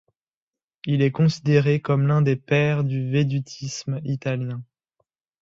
Il 0.87 1.03
est 1.03 1.11
considéré 1.11 1.79
comme 1.79 2.07
l'un 2.07 2.23
des 2.23 2.35
pères 2.35 2.83
du 2.83 3.11
védutisme 3.11 4.01
italien. 4.03 4.63